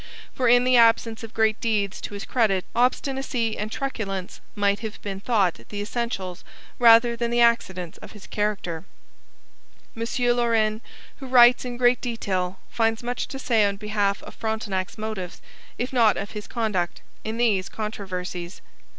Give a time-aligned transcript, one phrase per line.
[0.33, 4.99] For in the absence of great deeds to his credit obstinacy and truculence might have
[5.03, 6.43] been thought the essentials
[6.79, 8.83] rather than the accidents of his character.
[9.95, 10.03] M.
[10.35, 10.81] Lorin,
[11.17, 15.39] who writes in great detail, finds much to say on behalf of Frontenac's motives,
[15.77, 18.63] if not of his conduct, in these controversies.